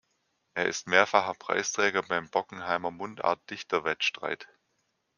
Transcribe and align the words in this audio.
Er 0.55 0.65
ist 0.65 0.87
mehrfacher 0.87 1.35
Preisträger 1.35 2.01
beim 2.01 2.27
Bockenheimer 2.31 2.89
Mundart-Dichterwettstreit. 2.89 4.47